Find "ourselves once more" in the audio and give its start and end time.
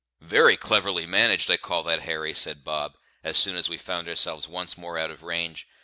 4.09-4.97